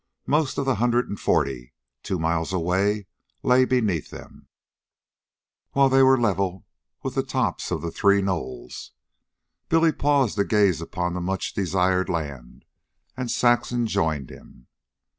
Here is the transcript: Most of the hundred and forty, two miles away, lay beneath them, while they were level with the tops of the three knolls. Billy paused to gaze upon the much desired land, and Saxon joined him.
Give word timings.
Most 0.25 0.57
of 0.57 0.65
the 0.65 0.75
hundred 0.81 1.07
and 1.09 1.19
forty, 1.19 1.73
two 2.01 2.17
miles 2.17 2.51
away, 2.51 3.05
lay 3.43 3.65
beneath 3.65 4.09
them, 4.09 4.47
while 5.73 5.89
they 5.89 6.01
were 6.01 6.19
level 6.19 6.65
with 7.03 7.13
the 7.13 7.21
tops 7.21 7.69
of 7.69 7.83
the 7.83 7.91
three 7.91 8.19
knolls. 8.19 8.93
Billy 9.69 9.91
paused 9.91 10.37
to 10.37 10.43
gaze 10.43 10.81
upon 10.81 11.13
the 11.13 11.21
much 11.21 11.53
desired 11.53 12.09
land, 12.09 12.65
and 13.15 13.29
Saxon 13.29 13.85
joined 13.85 14.31
him. 14.31 14.65